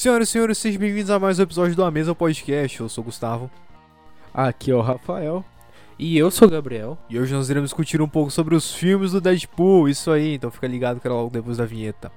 [0.00, 2.80] Senhoras e senhores, sejam bem-vindos a mais um episódio do A Mesa Podcast.
[2.80, 3.50] Eu sou o Gustavo.
[4.32, 5.44] Aqui é o Rafael.
[5.98, 6.96] E eu sou o Gabriel.
[7.10, 9.90] E hoje nós iremos discutir um pouco sobre os filmes do Deadpool.
[9.90, 12.10] Isso aí, então fica ligado que era logo depois da vinheta.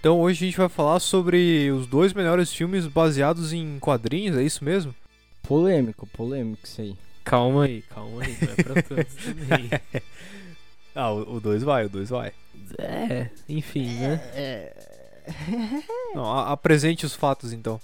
[0.00, 4.42] Então hoje a gente vai falar sobre os dois melhores filmes baseados em quadrinhos, é
[4.42, 4.92] isso mesmo?
[5.50, 6.96] Polêmico, polêmico isso aí.
[7.24, 9.70] Calma aí, calma aí, não é pra todos também.
[10.94, 12.32] Ah, o 2 vai, o 2 vai.
[12.78, 14.20] É, enfim, né?
[16.14, 17.80] Não, a- apresente os fatos então.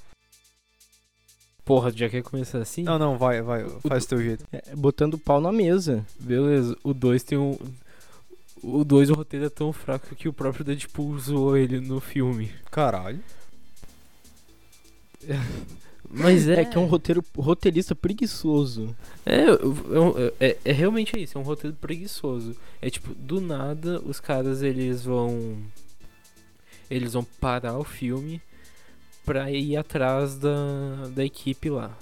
[1.64, 2.84] Porra, já quer começar assim?
[2.84, 4.44] Não, não, vai, vai, faz o teu jeito.
[4.52, 6.06] É, botando o pau na mesa.
[6.20, 7.58] Beleza, o 2 tem um.
[8.62, 12.48] O 2, o roteiro é tão fraco que o próprio Deadpool usou ele no filme.
[12.70, 13.18] Caralho.
[16.10, 16.60] Mas é.
[16.60, 18.94] É que é um roteiro, roteirista preguiçoso.
[19.24, 19.44] É,
[20.40, 22.56] é, é, realmente isso, é um roteiro preguiçoso.
[22.80, 25.58] É tipo, do nada os caras eles vão.
[26.88, 28.40] Eles vão parar o filme
[29.24, 31.96] pra ir atrás da, da equipe lá.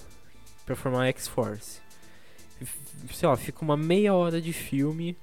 [0.67, 1.81] Pra formar a X-Force.
[3.13, 5.17] Sei lá, fica uma meia hora de filme.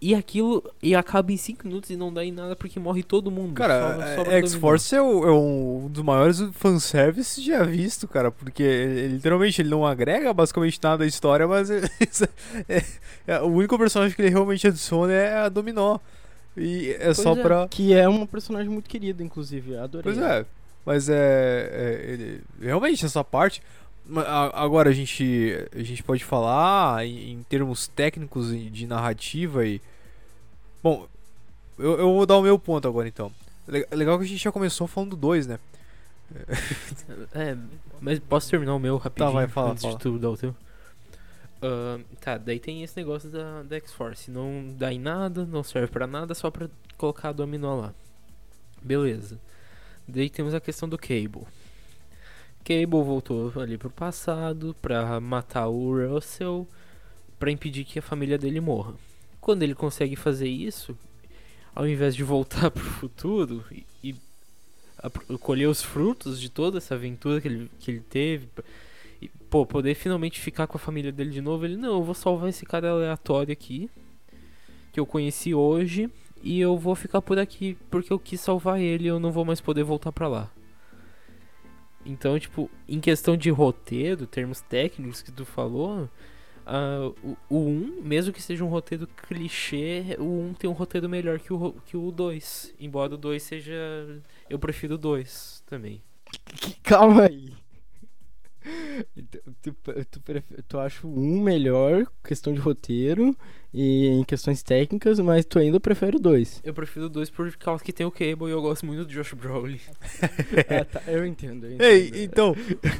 [0.00, 0.62] E aquilo.
[0.80, 3.54] E acaba em 5 minutos e não dá em nada porque morre todo mundo.
[3.54, 4.32] Cara, Sobra- é- sobra.
[4.38, 9.68] X-Force é, o- é um dos maiores fanservice já visto, cara, porque ele, literalmente ele
[9.70, 11.80] não agrega basicamente nada à história, mas é-
[12.68, 12.84] é-
[13.26, 15.98] é- o único personagem que ele realmente adiciona é a Dominó.
[16.56, 17.42] E é só é.
[17.42, 17.68] pra.
[17.68, 19.76] Que é uma personagem muito querida, inclusive.
[19.76, 20.02] Adorei.
[20.12, 20.44] Pois é,
[20.84, 21.14] mas é,
[21.72, 23.62] é- ele- realmente essa parte.
[24.54, 29.80] Agora a gente, a gente pode falar em, termos técnicos de narrativa e.
[30.82, 31.06] Bom,
[31.78, 33.30] eu, eu vou dar o meu ponto agora então.
[33.66, 35.58] Le- Legal que a gente já começou falando do 2, né?
[37.34, 37.56] É,
[38.00, 39.32] mas posso terminar o meu rapidinho?
[39.32, 39.94] vai, fala, antes fala.
[39.96, 40.54] de tu dar o teu?
[41.60, 44.30] Ahn, tá, daí tem esse negócio da, da X-Force.
[44.30, 47.94] Não dá em nada, não serve pra nada, só pra colocar a Dominó lá.
[48.80, 49.38] Beleza.
[50.06, 51.46] Daí temos a questão do Cable.
[52.64, 56.66] Cable voltou ali pro passado pra matar o Russell,
[57.38, 58.94] pra impedir que a família dele morra.
[59.40, 60.96] Quando ele consegue fazer isso,
[61.74, 64.14] ao invés de voltar pro futuro e, e
[65.40, 68.48] colher os frutos de toda essa aventura que ele, que ele teve.
[69.22, 71.64] E, pô, poder finalmente ficar com a família dele de novo.
[71.64, 73.88] Ele, não, eu vou salvar esse cara aleatório aqui.
[74.92, 76.10] Que eu conheci hoje.
[76.42, 79.60] E eu vou ficar por aqui porque eu quis salvar ele eu não vou mais
[79.60, 80.50] poder voltar pra lá.
[82.08, 86.08] Então, tipo, em questão de roteiro, termos técnicos que tu falou.
[86.66, 90.72] ah, o 1, um, mesmo que seja um roteiro clichê, o 1 um tem um
[90.72, 92.74] roteiro melhor que o, que o 2.
[92.80, 94.22] Embora o 2 seja.
[94.48, 96.02] Eu prefiro o 2 também.
[96.82, 97.52] Calma aí.
[99.62, 103.36] Tu, tu, tu, tu acha um melhor, questão de roteiro
[103.72, 106.60] e em questões técnicas, mas tu ainda prefere o dois.
[106.64, 109.34] Eu prefiro 2 por causa que tem o Cable e eu gosto muito do Josh
[109.34, 109.78] Brolin.
[110.68, 111.66] Ah, tá, eu entendo.
[111.66, 111.82] Eu entendo.
[111.82, 112.54] Ei, então,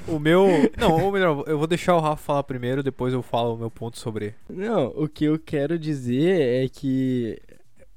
[0.07, 0.47] o meu.
[0.79, 3.71] Não, ou melhor, eu vou deixar o Rafa falar primeiro, depois eu falo o meu
[3.71, 4.35] ponto sobre.
[4.49, 7.39] Não, o que eu quero dizer é que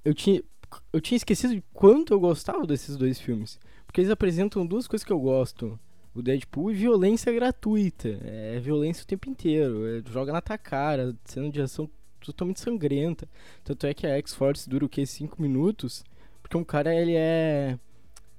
[0.03, 0.43] eu tinha,
[0.91, 3.59] eu tinha esquecido de quanto eu gostava desses dois filmes.
[3.85, 5.79] Porque eles apresentam duas coisas que eu gosto.
[6.13, 8.09] O Deadpool e violência gratuita.
[8.23, 9.85] É violência o tempo inteiro.
[9.87, 11.89] é- joga na tua cara, cena de ação
[12.19, 13.27] totalmente sangrenta.
[13.63, 15.05] Tanto é que a X-Force dura o que?
[15.05, 16.03] 5 minutos?
[16.41, 17.79] Porque um cara ele é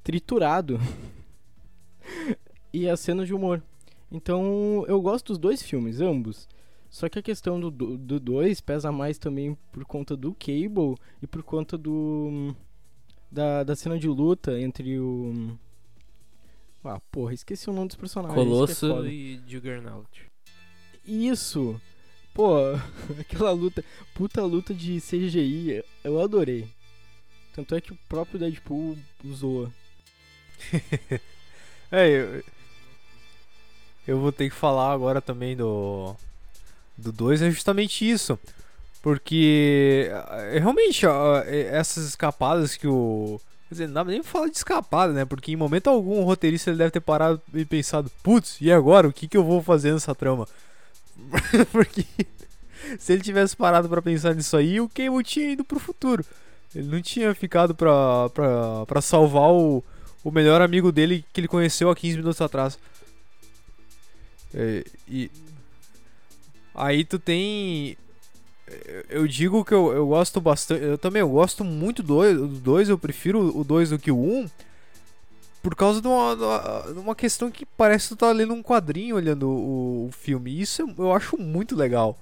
[0.05, 0.79] triturado.
[2.73, 3.63] e a cena de humor.
[4.11, 6.49] Então eu gosto dos dois filmes, ambos.
[6.91, 10.95] Só que a questão do 2 do dois pesa mais também por conta do Cable
[11.23, 12.55] e por conta do.
[13.31, 15.57] Da, da cena de luta entre o.
[16.85, 18.39] Ah, porra, esqueci o nome dos personagens.
[18.39, 19.09] é Colosso foda.
[19.09, 20.09] e Juggernaut.
[21.07, 21.81] Isso!
[22.35, 22.57] Pô,
[23.21, 23.85] aquela luta,
[24.15, 26.67] puta luta de CGI, eu adorei.
[27.55, 29.71] Tanto é que o próprio Deadpool usou.
[31.95, 32.43] É, eu,
[34.09, 36.17] eu vou ter que falar agora também do.
[36.97, 38.39] Do 2 é justamente isso.
[39.03, 40.11] Porque
[40.51, 43.39] é, realmente ó, é, essas escapadas que o.
[43.73, 45.25] Quer dizer, não dá nem falar de escapada, né?
[45.25, 49.09] Porque em momento algum o roteirista ele deve ter parado e pensado, putz, e agora?
[49.09, 50.47] O que, que eu vou fazer nessa trama?
[51.73, 52.05] Porque
[52.99, 56.23] se ele tivesse parado pra pensar nisso aí, o Cable tinha ido pro futuro.
[56.75, 59.83] Ele não tinha ficado pra, pra, pra salvar o,
[60.23, 62.79] o melhor amigo dele que ele conheceu há 15 minutos atrás.
[64.53, 65.31] É, e
[66.75, 67.97] aí tu tem
[69.09, 70.83] eu digo que eu, eu gosto bastante.
[70.85, 72.89] Eu também eu gosto muito do 2.
[72.89, 74.39] Eu prefiro o 2 do que o 1.
[74.41, 74.51] Um,
[75.63, 76.35] por causa de uma,
[76.93, 80.61] de uma- questão que parece que tu tá lendo um quadrinho olhando o, o filme.
[80.61, 82.19] Isso eu acho muito legal.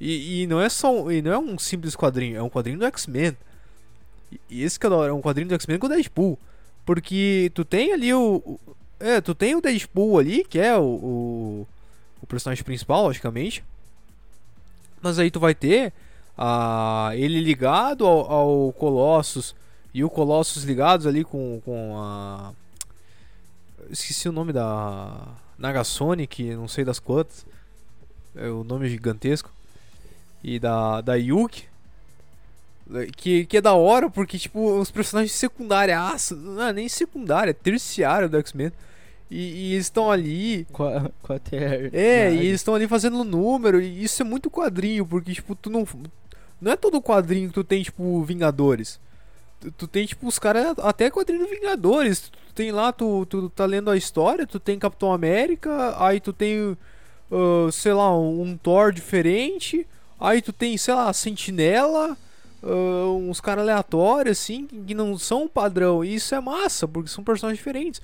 [0.00, 2.84] E, e não é só e não é um simples quadrinho, é um quadrinho do
[2.86, 3.36] X-Men.
[4.50, 6.38] E- esse que é é um quadrinho do X-Men com o Deadpool.
[6.84, 8.42] Porque tu tem ali o.
[8.44, 8.60] o-
[9.00, 11.68] É, tu tem o Deadpool ali, que é o, o,
[12.22, 13.64] o personagem principal, logicamente.
[15.02, 15.92] Mas aí tu vai ter
[16.38, 19.54] a, ele ligado ao, ao Colossus
[19.92, 22.52] e o Colossus ligados ali com, com a.
[23.90, 25.26] Esqueci o nome da.
[25.58, 27.46] Nagasonic, não sei das quantas.
[28.34, 29.50] É o nome gigantesco.
[30.42, 31.64] E da, da Yuki.
[33.16, 36.30] Que, que é da hora porque, tipo, os personagens secundários.
[36.30, 38.72] Não é nem secundária, é terciário do X-Men.
[39.30, 40.66] E, e eles estão ali.
[40.72, 41.94] Com a, com a Ter.
[41.94, 45.70] É, e eles estão ali fazendo número, e isso é muito quadrinho, porque, tipo, tu
[45.70, 45.86] não.
[46.60, 49.00] Não é todo quadrinho que tu tem, tipo, Vingadores.
[49.60, 50.74] Tu, tu tem, tipo, os caras.
[50.78, 52.20] Até quadrinho Vingadores.
[52.20, 56.32] Tu tem lá, tu, tu tá lendo a história, tu tem Capitão América, aí tu
[56.32, 56.76] tem.
[57.30, 59.86] ah, sei lá, um, um Thor diferente.
[60.20, 62.16] Aí tu tem, sei lá, Sentinela.
[62.62, 66.04] ah, uns caras aleatórios, assim, que que não são padrão.
[66.04, 68.00] E isso é massa, porque são personagens diferentes.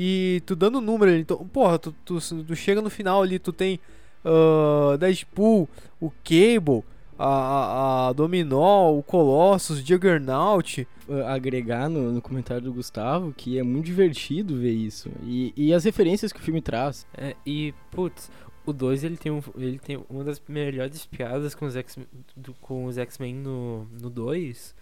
[0.00, 3.52] E tu dando número ali, então, porra, tu, tu, tu chega no final ali, tu
[3.52, 3.80] tem
[4.24, 5.68] ah, Deadpool,
[6.00, 6.84] o Cable,
[7.18, 10.86] a, a, a Dominó, o Colossus, Juggernaut.
[11.08, 15.10] uh, agregar no, no comentário do Gustavo que é muito divertido ver isso.
[15.24, 17.04] E, e as referências que o filme traz.
[17.16, 18.30] É, e, putz,
[18.64, 21.98] o 2 ele tem, um, ele tem uma das melhores piadas com os X-
[22.36, 24.02] do- com os X-Men no 2.
[24.02, 24.74] No dois,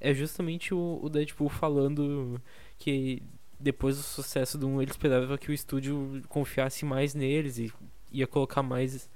[0.00, 2.40] é justamente o, o Deadpool falando
[2.78, 3.20] que
[3.64, 7.72] depois do sucesso do 1 um, ele esperava que o estúdio confiasse mais neles e
[8.12, 9.08] ia colocar mais.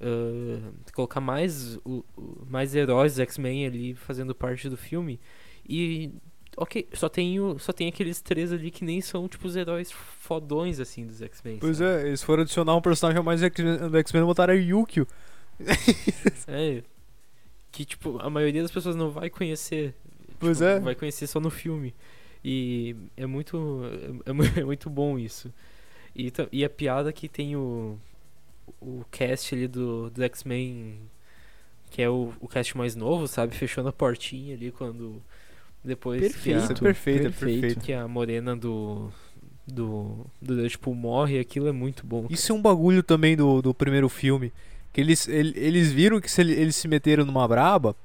[0.00, 5.18] ah, colocar mais, o, o- mais heróis X-Men ali fazendo parte do filme.
[5.68, 6.10] E.
[6.56, 9.90] Ok, só tem, o, só tem aqueles três ali que nem são, tipo, os heróis
[9.90, 11.58] fodões, assim, dos X-Men.
[11.58, 12.04] Pois sabe?
[12.04, 15.04] é, eles foram adicionar um personagem mais do X-Men e botaram Yukio.
[16.46, 16.82] É.
[17.72, 19.94] Que, tipo, a maioria das pessoas não vai conhecer.
[20.38, 20.78] Pois Tipo, é.
[20.78, 21.92] Vai conhecer só no filme.
[22.44, 23.80] E é muito.
[24.26, 25.52] É, é muito bom isso.
[26.14, 27.96] E, e a piada que tem o.
[28.80, 30.98] O cast ali do, do X-Men.
[31.90, 33.54] Que é o, o cast mais novo, sabe?
[33.54, 35.22] Fechando a portinha ali quando.
[35.82, 36.82] Depois que a, é Perfeito.
[36.82, 37.60] perfeito, é perfeito.
[37.60, 37.80] perfeito.
[37.84, 39.10] que a morena do.
[39.66, 40.26] Do.
[40.42, 42.26] Do Deadpool morre, aquilo é muito bom.
[42.28, 44.52] Isso é um bagulho também do, do primeiro filme.
[44.92, 47.96] Que eles, ele- eles viram que se ele- eles se meteram numa braba.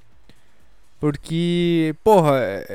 [1.00, 2.66] Porque, porra, é,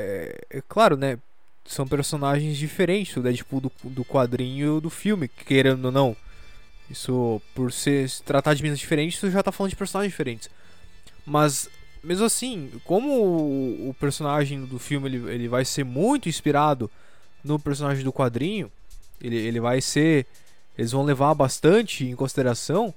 [0.50, 1.19] é- é claro, né?
[1.66, 6.16] São personagens diferentes, o Deadpool do, do quadrinho do filme, querendo ou não.
[6.90, 10.50] Isso, por ser, se tratar de meninas diferentes, tu já tá falando de personagens diferentes.
[11.25, 11.70] Mas,
[12.02, 16.90] mesmo assim, como o, o personagem do filme ele, ele vai ser muito inspirado
[17.43, 18.70] no personagem do quadrinho,
[19.20, 20.26] ele, ele vai ser
[20.76, 22.93] eles vão levar bastante em consideração,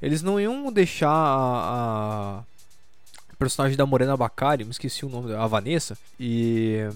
[0.00, 2.42] eles não iam deixar a,
[3.30, 6.88] a personagem da Morena Bacari, me esqueci o nome a Vanessa, e,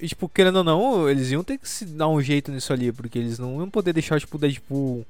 [0.00, 2.92] e, tipo, querendo ou não, eles iam ter que se dar um jeito nisso ali,
[2.92, 5.06] porque eles não iam poder deixar, tipo, o Deadpool...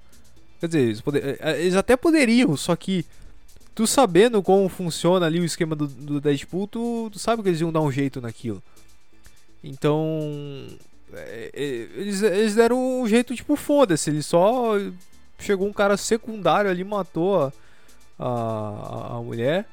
[0.60, 3.06] Quer dizer, eles, poder- eh, eles até poderiam, só que
[3.74, 7.60] tu sabendo como funciona ali o esquema do, do Deadpool, tu, tu sabe que eles
[7.60, 8.60] iam dar um jeito naquilo.
[9.62, 10.66] Então,
[11.12, 11.64] é, é,
[11.94, 14.10] eles, eles deram um jeito, tipo, foda-se.
[14.10, 14.74] Ele só.
[15.38, 17.52] Chegou um cara secundário ali, matou a,
[18.18, 19.68] a, a mulher.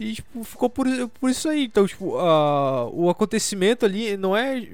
[0.00, 0.86] E, tipo, ficou por,
[1.20, 1.64] por isso aí.
[1.64, 2.14] Então, tipo,
[2.92, 4.66] o acontecimento ali não é.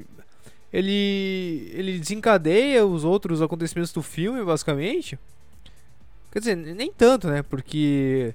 [0.73, 1.71] Ele.
[1.75, 5.19] Ele desencadeia os outros acontecimentos do filme, basicamente.
[6.33, 7.43] Quer dizer, nem tanto, né?
[7.43, 8.35] Porque.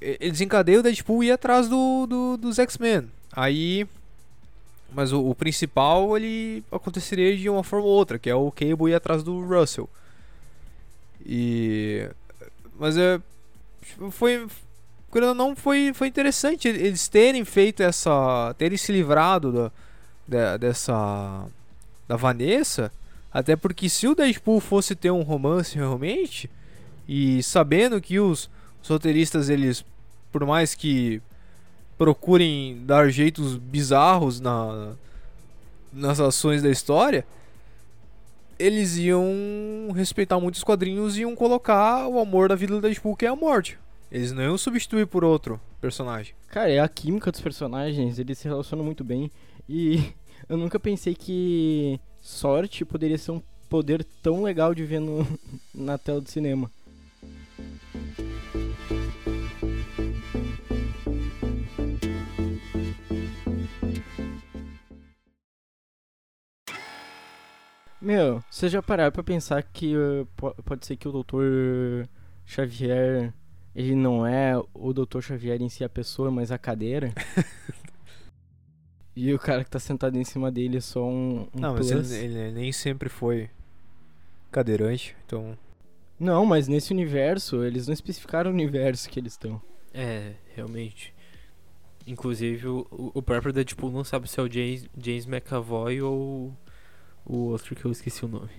[0.00, 3.08] Ele desencadeia o Deadpool e ir atrás do, do- dos X-Men.
[3.32, 3.86] Aí.
[4.92, 8.90] Mas o, o principal ele aconteceria de uma forma ou outra, que é o Cable
[8.90, 9.88] ir atrás do Russell.
[11.24, 12.08] E
[12.78, 13.20] mas é
[14.10, 14.46] foi
[15.14, 19.70] querendo ou não foi foi interessante eles terem feito essa terem se livrado
[20.26, 21.46] da, dessa
[22.08, 22.90] da Vanessa,
[23.32, 26.50] até porque se o Deadpool fosse ter um romance realmente
[27.08, 28.50] e sabendo que os,
[28.82, 29.84] os roteiristas eles
[30.32, 31.22] por mais que
[31.96, 34.94] procurem dar jeitos bizarros na,
[35.92, 37.24] nas ações da história,
[38.58, 43.14] eles iam respeitar muito os quadrinhos e iam colocar o amor da vida do Deadpool,
[43.14, 43.78] que é a morte.
[44.10, 46.34] Eles não iam substituir por outro personagem.
[46.48, 49.30] Cara, é a química dos personagens, eles se relacionam muito bem.
[49.68, 50.12] E
[50.48, 55.26] eu nunca pensei que sorte poderia ser um poder tão legal de ver no,
[55.74, 56.70] na tela do cinema.
[68.00, 72.06] Meu, você já pararam pra pensar que uh, po- pode ser que o Dr.
[72.44, 73.32] Xavier,
[73.74, 75.20] ele não é o Dr.
[75.20, 77.12] Xavier em si a pessoa, mas a cadeira?
[79.16, 81.90] e o cara que tá sentado em cima dele é só um, um Não, mas
[81.90, 82.12] plus?
[82.12, 83.50] ele, ele nem sempre foi
[84.52, 85.58] cadeirante, então.
[86.18, 89.60] Não, mas nesse universo, eles não especificaram o universo que eles estão.
[89.92, 91.12] É, realmente.
[92.06, 96.52] Inclusive, o, o próprio Deadpool não sabe se é o James, James McAvoy ou
[97.24, 98.50] o outro que eu esqueci o nome.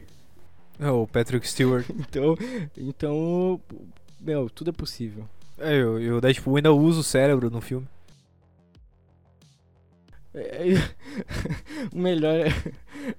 [0.79, 1.85] É o Patrick Stewart.
[1.95, 2.35] Então,
[2.75, 3.61] então,
[4.25, 5.27] meu, tudo é possível.
[5.57, 7.87] é, e o- e o Deadpool ainda usa o cérebro no filme.
[10.33, 10.65] É,
[11.93, 12.47] o melhor é.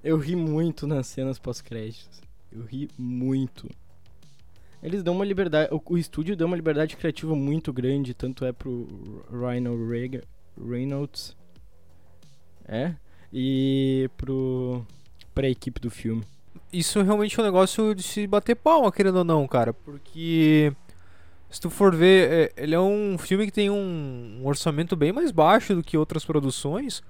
[0.02, 2.20] Eu ri muito nas cenas pós-créditos.
[2.52, 3.68] Eu ri muito.
[4.82, 5.72] Eles dão uma liberdade.
[5.74, 8.86] O, o estúdio deu uma liberdade criativa muito grande, tanto é pro
[9.30, 10.24] Ryan Rega-
[10.60, 11.34] Reynolds.
[12.66, 12.94] É?
[13.32, 14.84] E pro.
[15.34, 16.22] pra equipe do filme.
[16.72, 19.72] Isso realmente é um negócio de se bater palma, querendo ou não, cara.
[19.72, 20.72] Porque.
[21.50, 25.12] Se tu for ver, é- ele é um filme que tem um, um orçamento bem
[25.12, 27.02] mais baixo do que outras produções.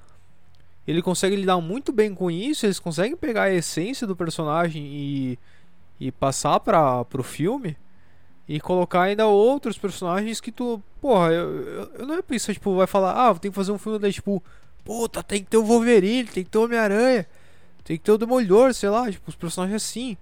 [0.86, 5.38] Ele consegue lidar muito bem com isso, eles conseguem pegar a essência do personagem e,
[5.98, 7.76] e passar para pro filme
[8.48, 12.76] e colocar ainda outros personagens que tu, porra, eu, eu, eu não ia pensar, tipo,
[12.76, 14.40] vai falar, ah, tem que fazer um filme da tipo,
[14.84, 17.26] puta, tem que ter o Wolverine, tem que ter o Homem-Aranha,
[17.82, 20.16] tem que ter o Demolidor, sei lá, tipo, os personagens assim.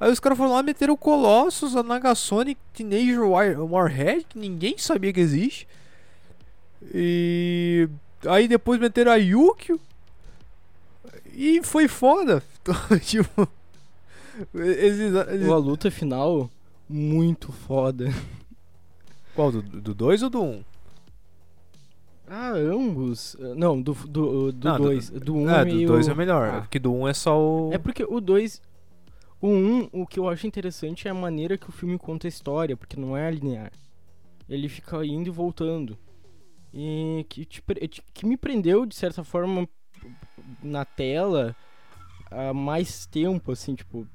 [0.00, 4.76] Aí os caras foram lá meteram o Colossus, a Nagasonic, Teenage War- Warhead, que ninguém
[4.76, 5.66] sabia que existe.
[6.92, 7.88] E
[8.26, 9.80] aí depois meteram a Yukio.
[11.32, 12.42] E foi foda.
[12.64, 13.46] Então, tipo.
[14.54, 14.98] Eles,
[15.28, 16.48] eles- A luta final,
[16.88, 18.06] muito foda.
[19.34, 19.52] Qual?
[19.52, 20.46] Do 2 ou do 1?
[20.50, 20.64] Um?
[22.26, 23.36] Ah, ambos.
[23.54, 24.06] Não, do 2.
[24.08, 25.10] Do 2 Não, dois.
[25.10, 25.88] do- do 1 um é, é do meio...
[25.88, 26.48] 2 é melhor.
[26.54, 26.60] Ah.
[26.62, 27.70] Porque do 1 um é só o.
[27.74, 28.62] É porque o 2.
[29.44, 32.26] O 1, um, o que eu acho interessante é a maneira que o filme conta
[32.26, 33.70] a história, porque não é linear.
[34.48, 35.98] Ele fica indo e voltando.
[36.72, 37.62] E que, te
[38.14, 39.68] que me prendeu, de certa forma,
[40.62, 41.54] na tela
[42.30, 44.08] há mais tempo, assim, tipo.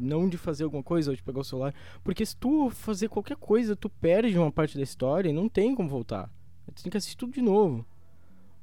[0.00, 1.74] Não de fazer alguma coisa ou de pegar o celular.
[2.04, 5.74] Porque se tu fazer qualquer coisa, tu perde uma parte da história e não tem
[5.74, 6.30] como voltar.
[6.72, 7.84] Tu tem que assistir tudo de novo.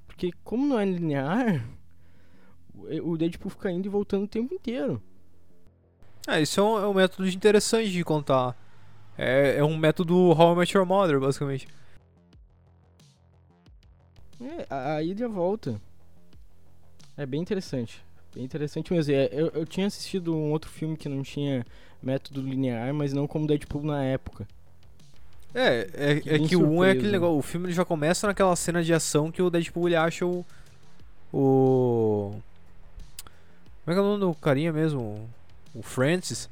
[0.07, 1.67] Porque como não é linear,
[3.03, 5.03] o Deadpool fica indo e voltando o tempo inteiro.
[6.27, 8.55] É, isso é um, é um método interessante de contar.
[9.17, 11.67] É, é um método How I Met Your Mother, basicamente.
[14.41, 15.79] É, a, a ida e a volta.
[17.17, 18.03] É bem interessante.
[18.33, 19.13] Bem interessante mesmo.
[19.13, 21.65] É, eu, eu tinha assistido um outro filme que não tinha
[22.01, 24.47] método linear, mas não como Deadpool na época.
[25.53, 26.91] É, é, Fiquei é que o 1 é surpreso.
[26.97, 27.37] aquele negócio.
[27.37, 30.43] O filme já começa naquela cena de ação que o Deadpool ele acha o.
[31.31, 32.31] O.
[33.83, 35.29] Como é que é o nome do carinha mesmo?
[35.73, 36.49] O Francis.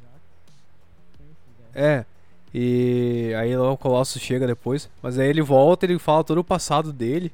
[1.74, 2.06] É.
[2.54, 4.90] E aí lá o Colossus chega depois.
[5.02, 7.32] Mas aí ele volta ele fala todo o passado dele.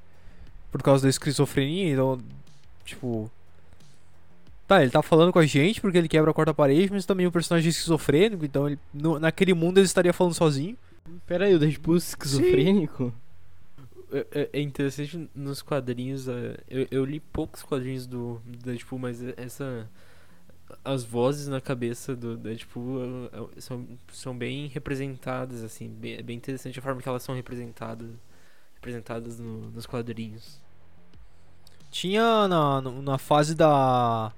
[0.72, 1.92] Por causa da esquizofrenia.
[1.94, 2.20] Então,
[2.86, 3.32] tipo.
[4.68, 7.26] Tá, ele tá falando com a gente porque ele quebra a quarta parede, mas também
[7.26, 8.44] o personagem é esquizofrênico.
[8.44, 10.78] Então, ele, no- naquele mundo ele estaria falando sozinho.
[11.26, 13.14] Pera aí, o Deadpool esquizofrênico?
[14.12, 16.28] É, é- é interessante nos quadrinhos.
[16.28, 19.88] é, eu, eu li poucos quadrinhos do, do Deadpool, mas essa.
[20.84, 23.00] As vozes na cabeça do Deadpool
[23.32, 25.96] é, é, são, são bem representadas, assim.
[26.04, 28.10] É bem interessante a forma que elas são representadas,
[28.76, 30.60] representadas no- nos quadrinhos.
[31.90, 34.32] Tinha na, na fase da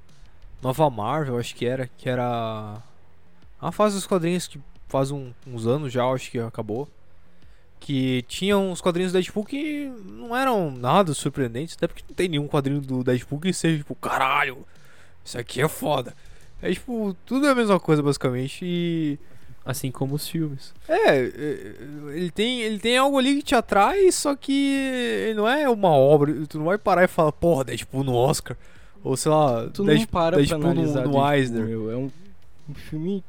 [0.62, 2.82] Nova Marvel, acho que era, que era
[3.60, 6.88] a fase dos quadrinhos que faz um- uns anos já, acho que acabou.
[7.80, 12.28] Que tinha uns quadrinhos do Deadpool que não eram nada surpreendentes, até porque não tem
[12.30, 14.66] nenhum quadrinho do Deadpool que seja tipo, caralho,
[15.24, 16.16] isso aqui é foda.
[16.62, 19.18] É tipo, tudo é a mesma coisa basicamente e
[19.66, 20.74] Assim como os filmes.
[20.88, 21.74] é, é,
[22.16, 24.74] ele tem, ele tem algo ali que te atrai, só que
[25.28, 26.34] ele não é uma obra.
[26.48, 28.58] Tu não vai parar e falar, porra, Deadpool no Oscar.
[29.04, 31.64] Ou sei lá, Tu não Deadpool, para pra Deadpool no, analisar no Eisner.
[31.66, 31.92] meu.
[31.92, 32.10] É um,
[32.70, 33.24] um filme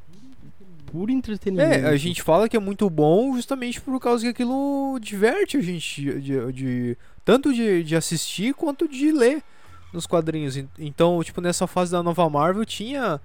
[0.87, 1.73] puro entretenimento.
[1.85, 5.61] É, a gente fala que é muito bom justamente por causa que aquilo diverte a
[5.61, 9.43] gente de- de- tanto de, de assistir quanto de ler
[9.93, 10.57] nos quadrinhos.
[10.57, 13.21] En- Então, tipo, nessa fase da nova Marvel tinha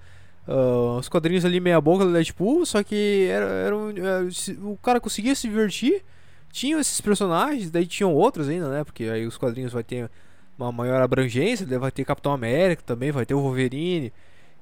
[0.47, 4.57] ah, os quadrinhos ali meia boca do Deadpool, só que era, era um- eh, se-
[4.61, 6.03] o cara conseguia se divertir.
[6.51, 8.83] Tinham esses personagens, daí tinham outros ainda, né?
[8.83, 10.09] Porque aí os quadrinhos vai ter
[10.57, 14.13] uma maior abrangência, vai ter Capitão América também, vai ter o Wolverine.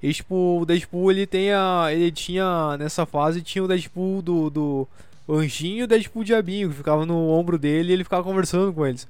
[0.02, 1.88] E tipo, o Deadpool ele tem a.
[1.92, 2.76] Ele tinha.
[2.78, 4.50] Nessa fase tinha o Deadpool do.
[4.50, 4.88] do
[5.30, 8.86] anjinho e o Deadpool diabinho, que ficava no ombro dele e ele ficava conversando com
[8.86, 9.08] eles.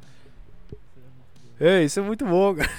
[1.60, 2.70] É, isso é muito bom, cara.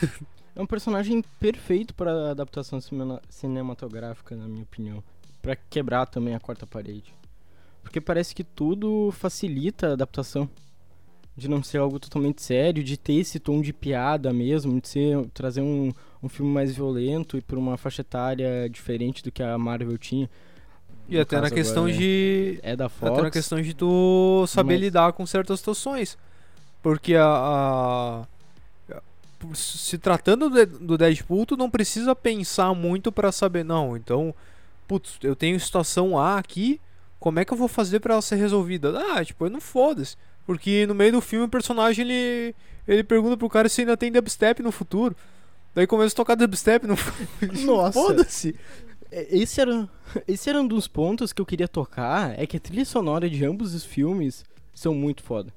[0.57, 5.03] É um personagem perfeito para adaptação cinema- cinematográfica, na minha opinião.
[5.43, 7.13] Pra quebrar também a quarta parede.
[7.83, 10.49] Porque parece que tudo facilita a adaptação.
[11.37, 15.27] De não ser algo totalmente sério, de ter esse tom de piada mesmo, de ser,
[15.35, 19.59] trazer um, um filme mais violento e por uma faixa etária diferente do que a
[19.59, 20.31] Marvel tinha.
[21.09, 22.61] E No até na questão de.
[22.63, 23.13] É da Fox.
[23.13, 26.17] Até na questão de tu saber Mas- lidar com certas situações.
[26.81, 27.27] Porque a.
[27.27, 28.27] a-
[29.55, 33.97] se tratando do Deadpool, tu não precisa pensar muito pra saber, não.
[33.97, 34.35] Então,
[34.87, 36.81] putz, eu tenho situação A aqui,
[37.19, 38.93] como é que eu vou fazer pra ela ser resolvida?
[39.13, 40.17] Ah, tipo, eu não foda-se.
[40.47, 42.55] Porque no meio do filme o personagem ele,
[42.87, 45.17] ele pergunta pro cara se ainda tem dubstep no futuro.
[45.75, 46.95] Daí começa a tocar dubstep no
[47.65, 47.93] Nossa.
[47.93, 48.55] Foda-se.
[49.11, 49.89] É, Esse era,
[50.29, 53.45] esse era um dos pontos que eu queria tocar, é que a trilha sonora de
[53.45, 55.53] ambos os filmes são muito foda.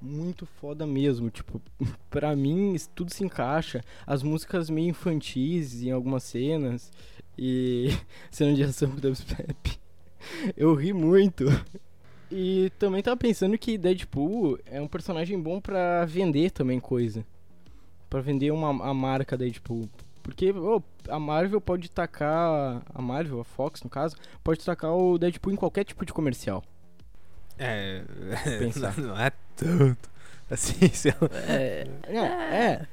[0.00, 1.60] Muito foda mesmo, tipo,
[2.08, 3.82] pra mim tudo se encaixa.
[4.06, 6.90] As músicas meio infantis em algumas cenas
[7.36, 7.88] e
[8.30, 9.78] cena de ação com dubstep.
[10.56, 11.44] Eu ri muito.
[12.30, 17.24] E também tava pensando que Deadpool é um personagem bom pra vender também coisa.
[18.08, 19.88] Pra vender uma, a marca Deadpool.
[20.22, 22.82] Porque ô, a Marvel pode tacar.
[22.94, 26.62] A Marvel, a Fox no caso, pode tacar o Deadpool em qualquer tipo de comercial.
[27.60, 28.02] É.
[28.58, 28.96] Pensar.
[28.98, 30.10] Não é tanto.
[30.50, 32.86] Assim, se ela- É, É, é.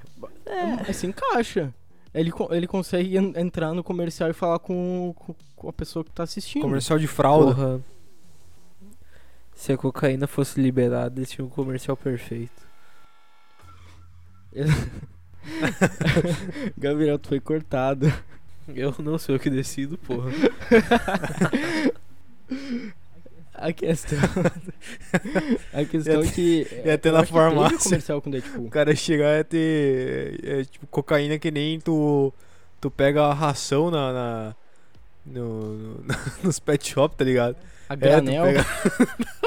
[0.85, 1.73] Mas se encaixa.
[2.13, 6.11] Ele, ele consegue en- entrar no comercial e falar com, com, com a pessoa que
[6.11, 6.61] tá assistindo.
[6.63, 7.55] Comercial de fralda.
[7.55, 7.79] porra.
[9.55, 12.67] Se a cocaína fosse liberada, eles tinham um comercial perfeito.
[16.77, 18.11] Gabriel, tu foi cortado.
[18.67, 20.29] Eu não sou eu que decido, porra.
[23.57, 24.19] A questão.
[25.73, 26.67] a questão é que.
[26.85, 27.77] ia ter na farmácia.
[27.79, 28.67] comercial com Deadpool.
[28.67, 30.39] O cara chegar e ter.
[30.45, 32.31] É, tipo, cocaína que nem tu.
[32.79, 34.13] Tu pega a ração na.
[34.13, 34.55] na-
[35.25, 36.05] no, no-
[36.43, 37.55] nos pet shop, tá ligado?
[37.89, 38.43] A É, tu granel.
[38.45, 38.65] pega-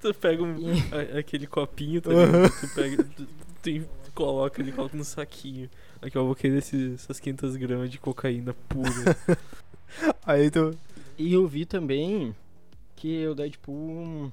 [0.00, 0.56] Tu pega um-
[0.92, 2.50] a- aquele copinho, tá ligado?
[2.60, 3.04] Tu pega.
[3.04, 3.26] Tu,
[4.04, 5.68] tu coloca ele coloca no saquinho.
[6.00, 9.16] Aqui eu vou querer esses, essas 500 gramas de cocaína pura.
[10.24, 10.76] Aí tu.
[11.18, 12.34] E eu vi também
[12.94, 14.32] que o Deadpool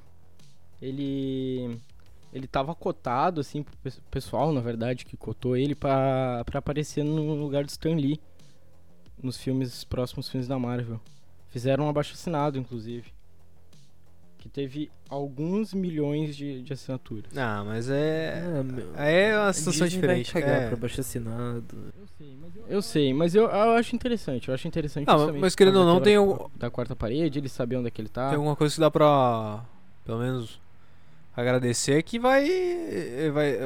[0.82, 1.80] ele
[2.32, 7.04] ele tava cotado assim pro pe- pessoal, na verdade, que cotou ele pra, pra aparecer
[7.04, 8.20] no lugar do Stan Lee
[9.24, 11.00] nos filmes próximos filmes da Marvel.
[11.50, 13.12] Fizeram um abaixo assinado inclusive.
[14.46, 17.36] Que teve alguns milhões de, de assinaturas.
[17.36, 18.44] Ah, mas é.
[18.46, 18.96] Ah, meu.
[18.96, 20.32] É uma situação vai diferente.
[20.32, 20.68] cagar é.
[20.68, 21.66] pra baixo assinado.
[22.68, 24.50] Eu sei, mas eu, eu acho interessante.
[24.50, 25.10] Eu acho interessante.
[25.10, 28.00] Ah, mas- querendo ou não, tem o- Da quarta parede, ele saber onde é que
[28.00, 28.28] ele tá.
[28.28, 29.66] Tem alguma coisa que dá pra.
[30.06, 30.62] Pelo menos.
[31.36, 32.48] Agradecer que vai.
[33.34, 33.58] vai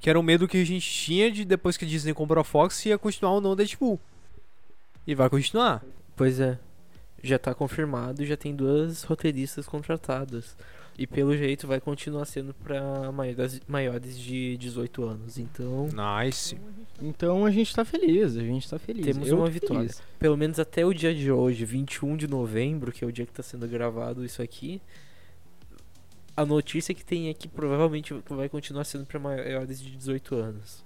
[0.00, 2.44] que era o medo que a gente tinha de depois que a Disney comprou a
[2.44, 4.00] Fox ia continuar ou não Deadpool.
[5.06, 5.80] E vai continuar.
[6.16, 6.58] Pois é.
[7.26, 10.56] Já tá confirmado e já tem duas roteiristas contratadas.
[10.96, 15.38] E pelo jeito vai continuar sendo pra maiores, maiores de 18 anos.
[15.38, 16.56] Então, Nice.
[17.02, 19.04] Então a gente tá feliz, a gente tá feliz.
[19.04, 19.80] Temos Eu uma vitória.
[19.88, 20.02] feliz.
[20.18, 23.32] pelo menos até o dia de hoje, 21 de novembro, que é o dia que
[23.32, 24.80] tá sendo gravado isso aqui.
[26.36, 30.84] A notícia que tem é que provavelmente vai continuar sendo pra maiores de 18 anos.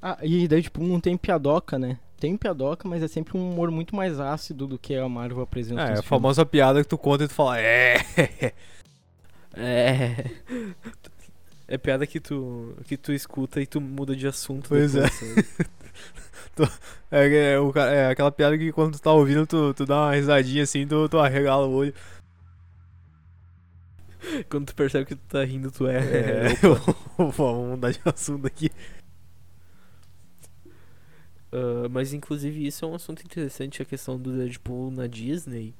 [0.00, 1.98] Ah, e Deadpool não tem piadoca, né?
[2.24, 5.82] Tem piadoca, mas é sempre um humor muito mais ácido do que a Marvel apresenta.
[5.82, 6.06] É, a filmes.
[6.06, 7.96] famosa piada que tu conta e tu fala, é.
[9.54, 10.30] É.
[11.68, 14.70] É piada que tu, que tu escuta e tu muda de assunto.
[14.70, 15.02] Pois é.
[15.02, 15.46] depois,
[16.56, 16.70] sabe?
[17.10, 20.06] É, é, o ca- é aquela piada que quando tu tá ouvindo, tu, tu dá
[20.06, 21.92] uma risadinha assim, tu, tu arregala o olho.
[24.48, 25.98] Quando tu percebe que tu tá rindo, tu é.
[26.56, 26.66] É,
[27.18, 27.32] Opa.
[27.36, 28.70] vamos mudar de assunto aqui.
[31.54, 35.72] Ah, mas inclusive isso é um assunto interessante, a questão do Deadpool na Disney.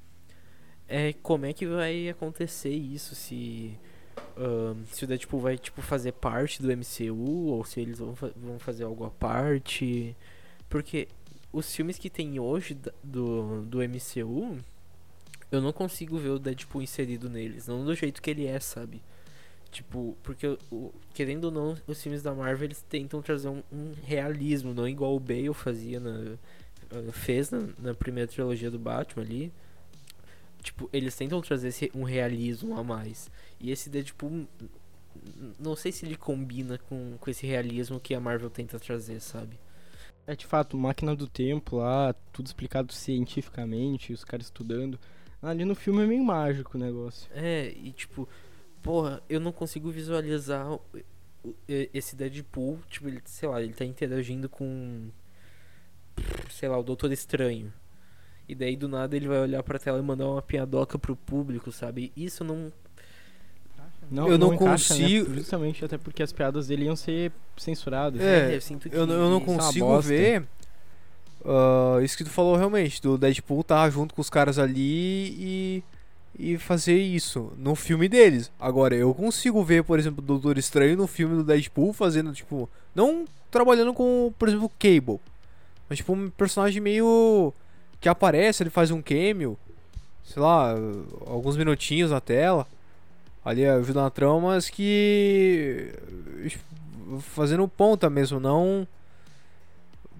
[0.87, 3.77] É como é que vai acontecer isso, se.
[4.37, 8.33] ah, se o Deadpool vai tipo, fazer parte do MCU, ou se eles vão, fa-
[8.37, 10.17] vão fazer algo à parte.
[10.69, 11.09] Porque
[11.53, 14.59] os filmes que tem hoje do, do MCU,
[15.51, 17.67] eu não consigo ver o Deadpool inserido neles.
[17.67, 19.03] Não do jeito que ele é, sabe?
[19.75, 20.57] Tipo, porque
[21.13, 25.17] querendo ou não, os filmes da Marvel eles tentam trazer um, um realismo, não igual
[25.17, 26.37] o Bale fazia na
[26.93, 29.53] ah, fez na, na primeira trilogia do Batman ali.
[30.63, 33.29] Tipo, eles tentam trazer esse, um realismo a mais.
[33.59, 38.15] E esse Deadpool n- n- não sei se ele combina com, com esse realismo que
[38.15, 39.59] a Marvel tenta trazer, sabe?
[40.25, 44.99] É de fato, máquina do tempo lá, tudo explicado cientificamente, os caras estudando.
[45.43, 47.29] Ali no filme é meio mágico o negócio.
[47.35, 48.27] É, e tipo,
[48.85, 50.79] porra, eu não consigo visualizar
[51.67, 55.09] esse Deadpool, tipo, ele, sei lá, ele tá interagindo com
[56.51, 57.73] sei lá, o Doutor Estranho.
[58.49, 61.73] E daí do nada ele vai olhar pra tela e mandar uma piadoca pro público,
[61.73, 62.13] sabe?
[62.17, 62.71] Isso não
[64.11, 65.01] Não, Eu não encaixa, né?
[65.01, 68.21] consigo- Justamente até porque as piadas dele iam ser censuradas.
[68.21, 70.47] É, eu sinto que Eu, não- eu não é consigo ver.
[71.45, 75.83] ah, isso que tu falou realmente, do Deadpool tá junto com os caras ali e.
[76.37, 78.51] E fazer isso no filme deles.
[78.59, 82.69] Agora, eu consigo ver, por exemplo, o Doutor Estranho no filme do Deadpool fazendo, tipo.
[82.95, 85.21] Não trabalhando com, por exemplo, Cable.
[85.89, 87.53] Mas, tipo, um personagem meio.
[88.01, 89.57] Que aparece, ele faz um cameo.
[90.25, 90.75] Sei lá,
[91.27, 92.67] alguns minutinhos na tela.
[93.45, 95.93] Ali ajuda na trama, mas que.
[97.21, 98.89] Fazendo ponta mesmo, não.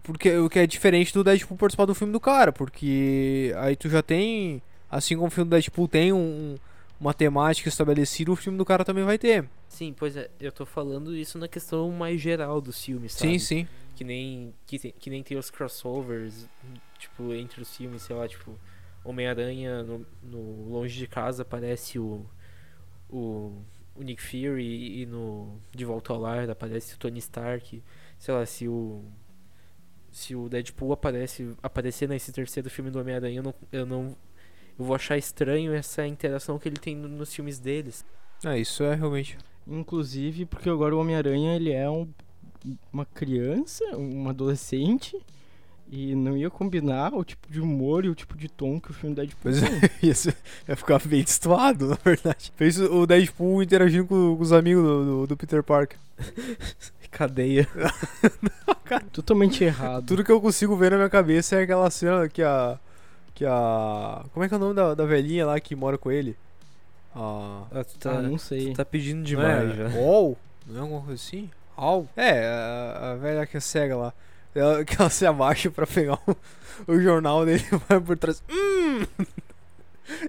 [0.05, 3.89] Porque o que é diferente do Deadpool participar do filme do cara, porque aí tu
[3.89, 6.57] já tem, assim como o filme do Deadpool tem um,
[7.01, 9.49] uma temática estabelecida, o filme do cara também vai ter.
[9.69, 13.33] Sim, pois é, eu tô falando isso na questão mais geral dos filmes, sabe?
[13.33, 13.69] Sim, sim.
[13.97, 16.49] Que nem, que, tem- que nem tem os crossovers,
[16.99, 18.59] tipo, entre os filmes, sei lá, tipo,
[19.05, 22.25] Homem-Aranha no, no Longe de Casa aparece o,
[23.09, 23.53] o,
[23.95, 27.83] o Nick Fury e no De Volta ao Lar aparece o Tony Stark.
[28.19, 29.05] Sei lá, se o.
[30.11, 34.17] Se o Deadpool aparece, aparecer nesse terceiro filme do Homem-Aranha, eu não, eu não.
[34.79, 38.05] Eu vou achar estranho essa interação que ele tem no- nos filmes deles.
[38.45, 39.39] É, isso é realmente.
[39.67, 42.09] Inclusive, porque agora o Homem-Aranha ele é um-
[42.93, 45.17] uma criança, um adolescente,
[45.91, 48.95] e não ia combinar o tipo de humor e o tipo de tom que o
[48.95, 49.69] filme Deadpool Pois é.
[49.89, 49.91] tem.
[50.11, 50.33] Isso
[50.69, 52.53] ia ficar bem destoado, na verdade.
[52.57, 55.99] Fez o Deadpool interagindo com, com os amigos do, do- do Peter Parker.
[57.11, 57.69] Cadeia.
[59.13, 60.07] Totalmente errado.
[60.07, 62.79] Tudo que eu consigo ver na minha cabeça é aquela cena que a.
[63.35, 64.25] Que a.
[64.33, 66.37] Como é que é o nome da, da velhinha lá que mora com ele?
[67.15, 67.63] A.
[67.73, 68.71] Ah, tu tá, Ah, não sei.
[68.73, 69.75] tu tá pedindo demais é?
[69.91, 69.99] já.
[69.99, 70.39] All?
[70.67, 71.51] Não é alguma coisa assim?
[71.77, 72.09] All?
[72.17, 74.13] É, a, a velha que é cega lá.
[74.55, 76.37] Ela, que ela se abaixa pra pegar o,
[76.87, 78.43] o jornal dele e vai por trás.
[78.49, 79.05] Hum!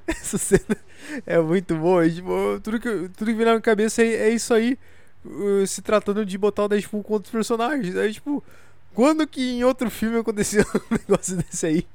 [0.07, 0.77] Essa cena
[1.25, 2.05] é muito boa.
[2.07, 2.31] e, tipo,
[2.63, 4.77] tudo, que, tudo que vem na minha cabeça é, é isso aí.
[5.25, 7.95] uh, se tratando de botar o Deadpool com outros personagens.
[7.95, 8.43] Aí, tipo,
[8.93, 11.87] quando que em outro filme aconteceu um negócio desse aí?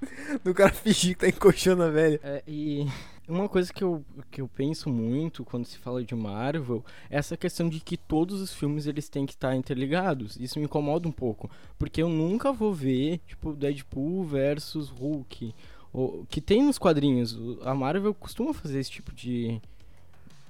[0.44, 2.20] Do cara fingir que tá encoxando a velha.
[2.22, 2.86] É, e
[3.28, 7.36] uma coisa que eu, que eu penso muito quando se fala de Marvel é essa
[7.36, 10.36] questão de que todos os filmes eles têm que estar interligados.
[10.36, 15.54] Isso me incomoda um pouco, porque eu nunca vou ver, tipo, Deadpool versus Hulk,
[15.92, 17.36] ou, que tem nos quadrinhos.
[17.62, 19.60] A Marvel costuma fazer esse tipo de,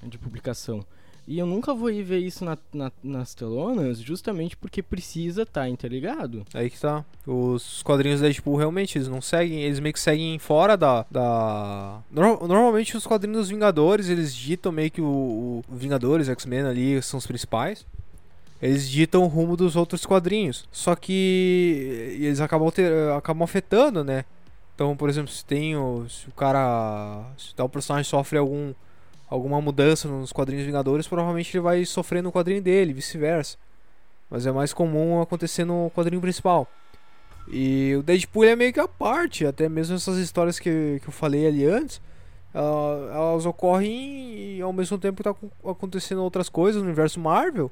[0.02, 0.84] de publicação.
[1.28, 5.68] E eu nunca vou ir ver isso na, na- nas telonas justamente porque precisa estar
[5.68, 6.44] interligado.
[6.54, 7.04] Aí que tá.
[7.26, 11.04] Os quadrinhos da Deadpool realmente, eles não seguem, eles meio que seguem fora da.
[11.10, 11.98] da...
[12.12, 17.02] Nor- Normalmente os quadrinhos dos Vingadores, eles ditam meio que o, o Vingadores, X-Men ali
[17.02, 17.84] são os principais.
[18.62, 20.64] Eles ditam o rumo dos outros quadrinhos.
[20.70, 24.24] Só que eles acabam, ter, acabam afetando, né?
[24.74, 25.74] Então, por exemplo, se tem.
[26.08, 27.24] Se o cara.
[27.36, 28.72] Se tal personagem sofre algum.
[29.28, 33.56] Alguma mudança nos quadrinhos Vingadores, provavelmente ele vai sofrer no quadrinho dele, vice-versa.
[34.30, 36.68] Mas é mais comum acontecer no quadrinho principal.
[37.48, 41.12] E o Deadpool é meio que a parte, até mesmo essas histórias que, que eu
[41.12, 42.00] falei ali antes,
[42.54, 47.70] ah, elas ocorrem ao mesmo tempo tá acon- acontecendo outras coisas no universo Marvel.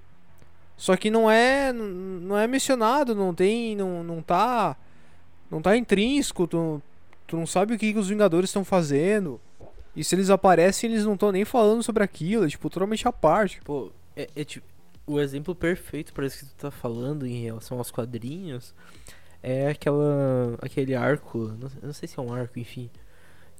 [0.76, 4.76] Só que não é não é mencionado, não tem, não, não tá
[5.50, 6.82] não tá intrínseco, tu,
[7.26, 9.40] tu não sabe o que, que os Vingadores estão fazendo.
[9.96, 13.60] E se eles aparecem, eles não estão nem falando sobre aquilo, tipo, totalmente à parte.
[13.62, 14.66] Pô, é, é tipo.
[15.06, 18.74] O exemplo perfeito para isso que tu tá falando em relação aos quadrinhos
[19.42, 20.56] é aquela.
[20.62, 21.38] aquele arco.
[21.58, 22.90] Não, não sei se é um arco, enfim.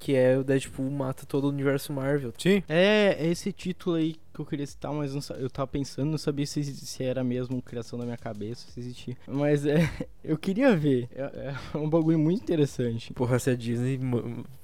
[0.05, 2.35] Que é o Deadpool mata todo o universo Marvel.
[2.37, 2.63] Sim.
[2.69, 6.19] É, é esse título aí que eu queria citar, mas não eu tava pensando, não
[6.19, 9.17] sabia se, se era mesmo criação da minha cabeça, se existia.
[9.27, 9.89] Mas é,
[10.23, 11.09] eu queria ver.
[11.15, 13.15] É, é um bagulho muito interessante.
[13.15, 13.99] Porra, se a Disney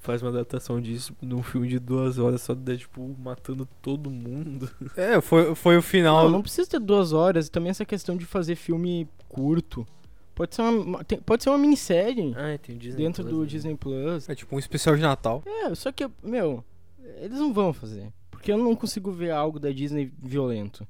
[0.01, 4.69] faz uma adaptação disso num filme de duas horas só do Deadpool matando todo mundo.
[4.95, 6.25] É, foi, foi o final.
[6.25, 7.47] Não, não precisa ter duas horas.
[7.47, 9.87] E também essa questão de fazer filme curto.
[10.35, 13.41] Pode ser uma, tem- pode ser uma minissérie Ah, tem o Disney dentro Plus, do
[13.43, 13.47] né?
[13.47, 14.29] Disney Plus.
[14.29, 15.43] É tipo um especial de Natal.
[15.47, 16.65] É, só que, meu,
[17.19, 18.13] eles não vão fazer.
[18.31, 20.87] Porque eu não consigo ver algo da Disney violento.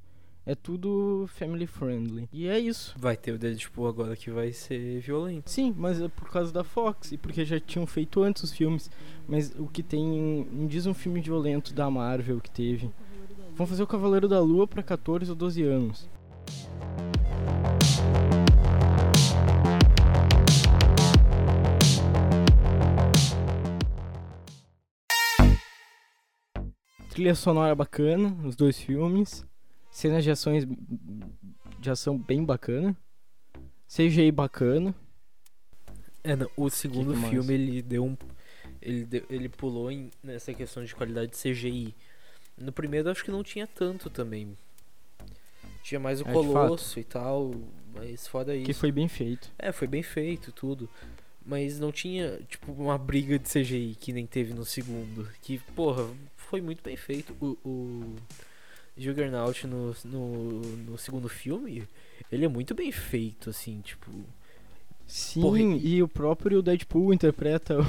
[0.46, 2.28] É tudo family friendly.
[2.32, 2.94] E é isso.
[2.98, 5.50] Vai ter o Deadpool agora que vai ser violento.
[5.50, 8.90] Sim, mas é por causa da Fox e porque já tinham feito antes os filmes.
[9.28, 10.46] Mas o que tem.
[10.50, 12.90] Me diz um filme violento da Marvel que teve.
[13.54, 16.08] Vão fazer o Cavaleiro da Lua pra 14 ou 12 anos.
[27.20, 29.44] Trilha sonora bacana nos dois filmes.
[29.90, 30.66] Cenas de ações
[31.78, 32.96] de ação bem bacana.
[33.94, 34.94] CGI bacana.
[36.24, 37.30] É, não, o segundo que mais?
[37.30, 38.16] filme ele deu um.
[38.80, 41.94] Ele, deu- ele pulou em, nessa questão de qualidade de CGI.
[42.56, 44.56] No primeiro acho que não tinha tanto também.
[45.82, 47.50] Tinha mais o É, Colosso e tal.
[47.94, 48.64] Mas fora isso.
[48.64, 49.52] Que foi bem feito.
[49.58, 50.88] É, foi bem feito tudo.
[51.44, 55.28] Mas não tinha, tipo, uma briga de CGI que nem teve no segundo.
[55.42, 56.08] Que, porra,
[56.50, 57.34] foi muito bem feito.
[57.40, 58.16] O, o
[58.98, 61.84] Juggernaut no, no, no segundo filme,
[62.30, 64.10] ele é muito bem feito, assim, tipo.
[65.06, 67.84] Sim, Porra, e o próprio Deadpool interpreta o.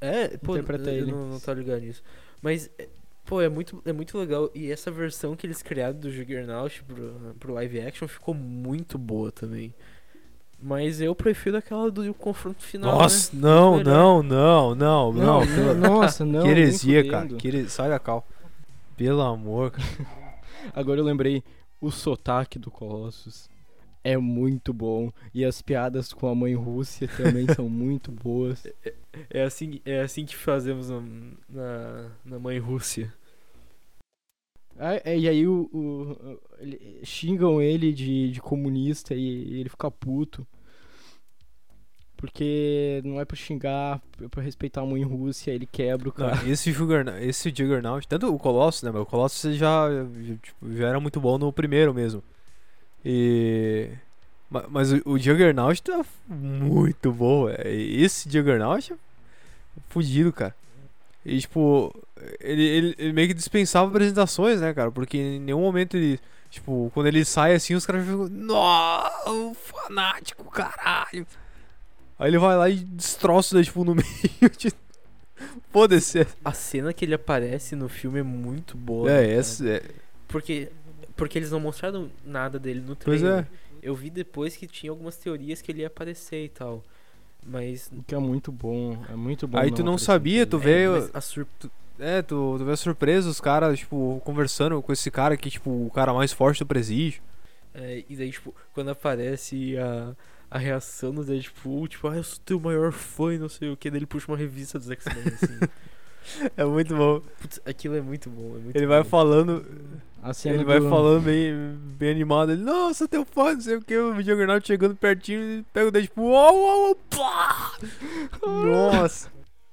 [0.00, 1.12] É, pô, Interpreta eu ele.
[1.12, 2.02] não, não tô ligado nisso.
[2.42, 2.86] Mas, é,
[3.24, 4.50] pô, é muito, é muito legal.
[4.54, 9.32] E essa versão que eles criaram do Juggernaut pro, pro live action ficou muito boa
[9.32, 9.74] também.
[10.60, 12.98] Mas eu prefiro aquela do confronto final.
[12.98, 13.42] Nossa, né?
[13.42, 15.12] não, não, não, não, não.
[15.12, 16.42] não, pelo- nossa, não.
[16.42, 17.28] que heresia, cara.
[17.28, 17.68] Que heresia.
[17.68, 18.26] Sai da cal.
[18.96, 19.86] Pelo amor, cara.
[20.74, 21.44] Agora eu lembrei,
[21.80, 23.48] o sotaque do Colossus
[24.02, 25.12] é muito bom.
[25.34, 28.66] E as piadas com a mãe Rússia também são muito boas.
[29.28, 31.02] É assim, é assim que fazemos na,
[31.48, 33.12] na, na mãe Rússia.
[34.78, 39.68] Ah, é, e aí o, o- ele- xingam ele de, de comunista e, e ele
[39.68, 40.46] fica puto.
[42.16, 46.30] Porque não é pra xingar, é pra respeitar a mãe Rússia, ele quebra o Não,
[46.30, 46.48] cara.
[46.48, 48.90] esse, Juggernaut, esse Juggernaut, tanto o Colossus, né?
[48.98, 49.86] O Colossus já,
[50.22, 52.22] já, tipo, já era muito bom no primeiro mesmo.
[53.04, 53.90] E.
[54.50, 57.70] ma- Mas o, o Juggernaut tá muito bom, é.
[57.70, 58.96] Esse Juggernaut é
[59.90, 60.54] fudido, cara.
[61.28, 61.92] E tipo,
[62.40, 64.90] ele, ele, ele meio que dispensava apresentações, né, cara?
[64.92, 66.20] Porque em nenhum momento ele.
[66.48, 68.28] Tipo, quando ele sai assim, os caras ficam.
[68.28, 71.26] Nossa, fanático, caralho.
[72.18, 74.72] Aí ele vai lá e destroça o Deadpool no meio de.
[75.70, 76.26] Foda-se.
[76.44, 79.08] A cena que ele aparece no filme é muito boa.
[79.10, 79.38] né, É, cara?
[79.40, 79.68] essa.
[79.68, 79.82] É,
[80.28, 80.70] Porque,
[81.14, 83.44] porque eles não mostraram nada dele no Pois trailer.
[83.44, 83.46] é.
[83.82, 86.82] Eu vi depois que tinha algumas teorias que ele ia aparecer e tal.
[87.46, 87.90] Mas.
[87.96, 89.58] O que é muito bom, é muito bom.
[89.58, 90.92] Aí tu não sabia, tu é, veio.
[90.92, 91.46] mas a sur-
[91.98, 95.90] É, tu, tu vê surpresa os caras, tipo, conversando com esse cara que, tipo, o
[95.90, 97.22] cara mais forte do presídio.
[97.74, 100.14] é, e daí, tipo, quando aparece a,
[100.50, 103.76] a reação do Deadpool, tipo, ah, eu sou teu maior fã e não sei o
[103.76, 105.58] que, daí ele puxa uma revista dos X-Men, assim.
[106.56, 107.20] É muito bom.
[107.40, 108.56] Putz, aquilo é muito bom.
[108.56, 109.08] É muito Ele vai bom.
[109.08, 109.64] falando.
[110.22, 111.54] A cena Ele vai do- falando bem,
[111.98, 112.50] bem animado.
[112.52, 113.96] Ele, nossa, teu fã, não sei o que.
[113.96, 116.30] O Juggernaut chegando pertinho, ele pega o Deadpool.
[116.32, 117.72] Uau, uau, uau, pá!
[118.44, 119.30] Nossa.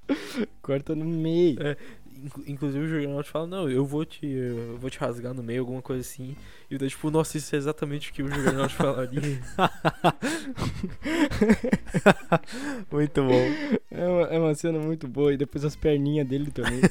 [0.61, 1.57] Corta no meio.
[1.61, 1.75] É,
[2.47, 4.25] Inclusive o Juggernaut fala, não, eu vou te.
[4.25, 6.35] Eu vou te rasgar no meio, alguma coisa assim.
[6.69, 9.21] E o Deadpool, nossa, isso é exatamente o que o Juggernaut falaria.
[12.91, 13.41] Muito bom.
[13.91, 15.33] É uma, é uma cena muito boa.
[15.33, 16.81] E depois as perninhas dele também.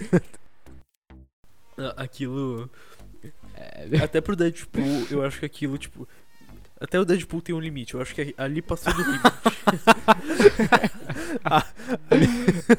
[1.96, 2.70] Aquilo.
[3.54, 6.06] É, Até pro Deadpool, eu acho que aquilo, tipo.
[6.82, 7.94] Até o Deadpool tem um limite.
[7.94, 9.22] Eu acho que ali passou do limite.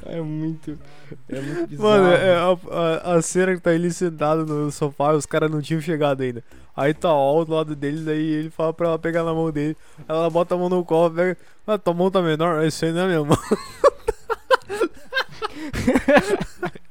[0.06, 0.78] é muito.
[1.30, 1.89] É muito bizarro.
[1.89, 5.62] Mano, é a, a, a cena que tá ele sentado no sofá, os caras não
[5.62, 6.44] tinham chegado ainda.
[6.76, 9.78] Aí tá ó do lado dele, daí ele fala pra ela pegar na mão dele.
[10.06, 11.38] Ela bota a mão no colo, pega.
[11.66, 12.62] Ah, tua mão tá menor?
[12.66, 13.38] Isso aí não é minha mão.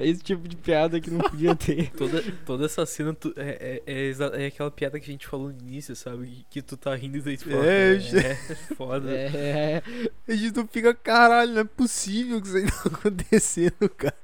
[0.00, 1.90] É esse tipo de piada que não podia ter.
[1.96, 5.48] toda, toda essa cena tu- é, é, é, é aquela piada que a gente falou
[5.52, 6.26] no início, sabe?
[6.26, 7.66] Que, que tu tá rindo e daí tu fala.
[7.66, 8.34] É, É, é
[8.74, 9.10] foda.
[9.10, 9.82] É.
[10.26, 14.16] A gente não fica, caralho, não é possível que isso aí tá acontecendo, cara.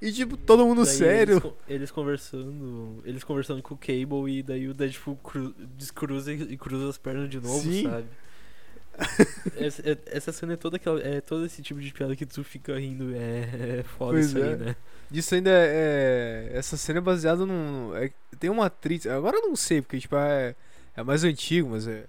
[0.00, 1.36] E tipo, todo mundo Daí sério.
[1.38, 3.02] Eles, eles conversando.
[3.04, 6.96] Eles conversando com o Cable e daí o Deadpool cru, descruza e, e cruza as
[6.98, 7.82] pernas de novo, Sim.
[7.84, 8.06] sabe?
[9.56, 11.00] essa, é- essa cena é toda aquela.
[11.00, 13.14] É todo esse tipo de piada que tu fica rindo.
[13.14, 14.56] É, é foda Pois isso aí, é.
[14.56, 14.76] né?
[15.10, 16.50] Isso ainda é.
[16.52, 17.94] Essa cena é baseada num.
[17.96, 19.06] é- tem uma atriz.
[19.06, 20.54] Agora eu não sei, porque tipo, é,
[20.96, 22.04] é mais antigo, mas é.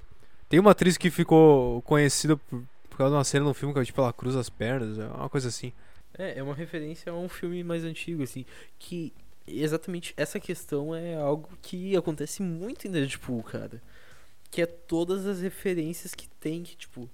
[0.50, 3.86] Tem uma atriz que ficou conhecida por, por causa de uma cena no filme que
[3.86, 5.72] tipo, ela cruza as pernas, é uma coisa assim.
[6.18, 8.46] É, é uma referência a um filme mais antigo, assim.
[8.80, 9.14] Que
[9.48, 13.82] exatamente essa questão é algo que acontece muito em Deadpool, cara.
[14.52, 17.10] Que é todas as referências que tem, que tipo.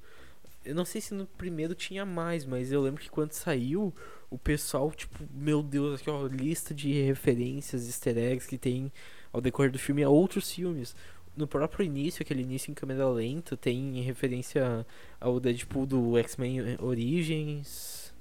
[0.64, 3.94] Eu não sei se no primeiro tinha mais, mas eu lembro que quando saiu,
[4.32, 8.92] o pessoal, tipo, meu Deus, aqui ó, lista de referências, easter eggs que tem
[9.32, 10.96] ao decorrer do filme a outros filmes.
[11.38, 14.86] No próprio início, aquele início em câmera lenta, tem referência
[15.20, 18.14] ao Deadpool do X-Men Origins.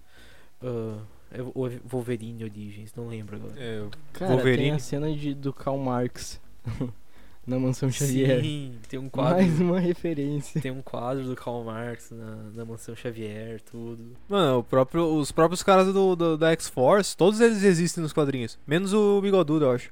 [1.54, 3.54] o Wolverine Origins, não lembro agora.
[3.56, 4.70] É, Cara, tem Wolverine.
[4.72, 6.40] a cena de, do Karl Marx
[7.46, 8.40] na Mansão Xavier.
[8.42, 9.34] Sim, tem um quadro.
[9.36, 10.60] Mais uma referência.
[10.60, 14.16] Tem um quadro do Karl Marx na, na Mansão Xavier, tudo.
[14.28, 18.58] Mano, o próprio, os próprios caras do, do- da X-Force, todos eles existem nos quadrinhos.
[18.66, 19.90] Menos o Bigodudo, eu acho.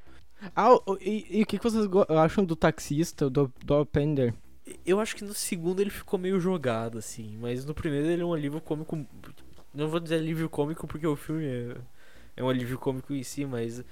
[0.55, 4.33] Ah, e, e o que, que vocês acham do taxista, do, do Pender?
[4.85, 8.25] Eu acho que no segundo ele ficou meio jogado, assim, mas no primeiro ele é
[8.25, 9.05] um alívio cômico.
[9.73, 11.75] Não vou dizer alívio cômico porque o filme é,
[12.37, 13.83] é um alívio cômico em si, mas.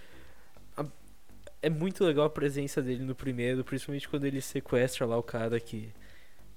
[1.61, 5.59] É muito legal a presença dele no primeiro, principalmente quando ele sequestra lá o cara
[5.59, 5.93] que,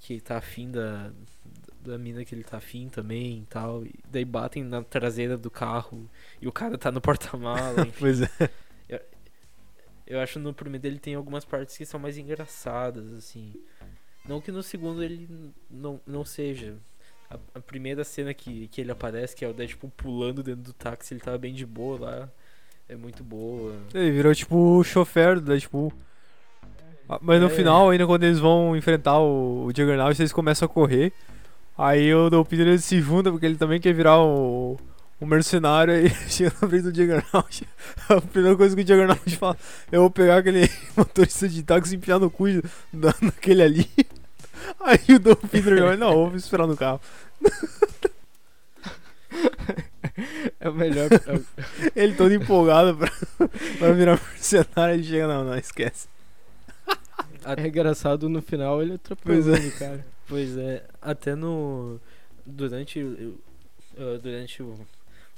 [0.01, 1.13] que tá afim da,
[1.81, 3.85] da mina que ele tá afim também e tal.
[3.85, 6.09] E daí batem na traseira do carro
[6.41, 7.87] e o cara tá no porta-mala.
[7.99, 8.29] Pois é.
[10.07, 13.55] Eu acho no primeiro ele tem algumas partes que são mais engraçadas, assim.
[14.27, 15.29] Não que no segundo ele
[15.71, 16.77] não, não seja.
[17.31, 20.73] A, a primeira cena que, que ele aparece, que é o Deadpool pulando dentro do
[20.75, 22.33] táxi, ele tava bem de boa lá.
[22.89, 23.73] É muito boa.
[23.95, 25.93] Ele virou tipo o chofer do Deadpool.
[27.09, 27.51] Ah, Mas no É.
[27.51, 31.13] final, ainda quando eles vão enfrentar o, o Juggernaut, eles começam a correr.
[31.77, 34.79] Aí o Peter ele se junta porque ele também quer virar o,
[35.21, 35.95] o mercenário.
[35.95, 37.67] Aí chega na frente do Juggernaut.
[38.09, 39.57] A primeira coisa que o Juggernaut fala:
[39.91, 42.45] Eu vou pegar aquele motorista de táxi e enfiar no cu
[42.93, 43.91] da, naquele ali.
[44.81, 47.01] Aí o Dom Peter vai: Não, vou esperar no carro.
[50.61, 51.09] É o melhor.
[51.13, 51.41] é
[52.01, 53.11] Ele todo empolgado pra,
[53.79, 54.95] pra virar mercenário.
[54.95, 56.09] Ele chega: Não, não, esquece.
[57.45, 59.79] é engraçado no final ele atropelando, Pois é.
[59.79, 60.07] cara.
[60.29, 62.01] Pois é, até no.
[62.47, 63.39] Durante, o-
[64.23, 64.75] durante o,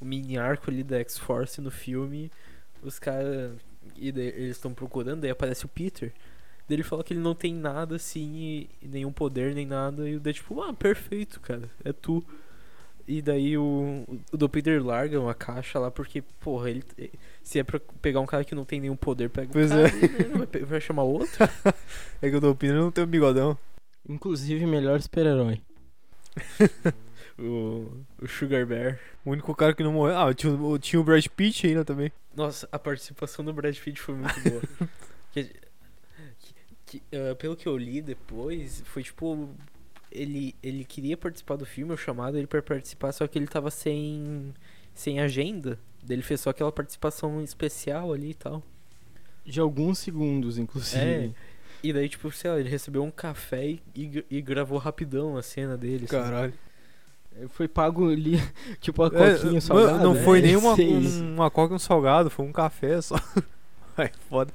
[0.01, 2.31] o mini arco ali da X-Force no filme,
[2.83, 3.53] os caras.
[3.97, 6.13] e Eles estão procurando, daí aparece o Peter.
[6.69, 10.09] Daí ele fala que ele não tem nada assim, e, e nenhum poder, nem nada.
[10.09, 12.25] E o Deadpool, ah, perfeito, cara, é tu.
[13.09, 16.83] E daí o, o do Peter larga uma caixa lá, porque, porra, ele.
[17.43, 19.89] Se é pra pegar um cara que não tem nenhum poder, pega Pois o cara,
[19.89, 20.57] é.
[20.57, 21.31] ele vai, chamar outro.
[22.21, 23.57] É que o Dom Peter não tem um bigodão.
[24.09, 25.61] Inclusive, melhor super-herói.
[27.39, 27.89] o,
[28.21, 28.99] o Sugar Bear.
[29.25, 30.19] O único cara que não morreu.
[30.19, 32.11] Ah, tinha, o- tinha o Brad Pitt ainda também.
[32.35, 34.63] Nossa, a participação do Brad Pitt foi muito boa.
[35.33, 35.51] que,
[36.87, 39.49] que- ah, pelo que eu li depois, foi tipo.
[40.17, 43.71] Ele, ele queria participar do filme, eu chamado ele pra participar, só que ele tava
[43.71, 44.55] sem,
[44.95, 45.79] sem agenda.
[46.09, 48.63] Ele fez só aquela participação especial ali e tal.
[49.45, 51.03] De alguns segundos, inclusive.
[51.05, 51.31] É.
[51.83, 55.43] E daí, tipo, sei lá, ele recebeu um café e, e, e gravou rapidão a
[55.43, 56.05] cena dele.
[56.07, 56.17] assim.
[56.17, 56.55] Caralho.
[57.51, 58.41] Foi pago ali,
[58.81, 59.99] tipo, a É, coquinha mano, salgada.
[60.03, 60.23] não né?
[60.25, 63.17] foi nem uma, um- uma coca e um salgado, foi um café só.
[63.97, 64.53] Ai, foda.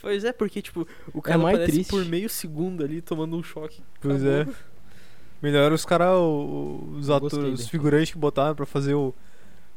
[0.00, 1.90] Pois é, porque, tipo, o cara mais aparece triste.
[1.90, 3.82] por meio segundo ali, tomando um choque.
[4.00, 4.52] Pois Acabou.
[4.54, 4.70] é.
[5.42, 9.14] Melhor os caras, os atores, os figurantes que botaram pra fazer o.